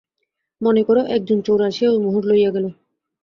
[0.61, 2.65] মনে কর, একজন চোর আসিয়া ঐ মোহর লইয়া গেল।